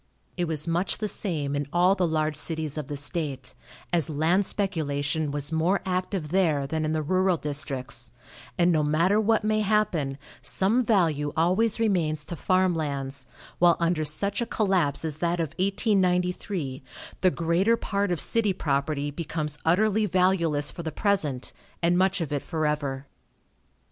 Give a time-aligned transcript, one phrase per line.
[0.35, 3.53] It was much the same in all the large cities of the state,
[3.93, 8.11] as land speculation was more active there than in the rural districts,
[8.57, 13.27] and no matter what may happen, some value always remains to farm lands,
[13.59, 16.81] while under such a collapse as that of 1893
[17.21, 22.33] the greater part of city property becomes utterly valueless for the present, and much of
[22.33, 23.05] it forever.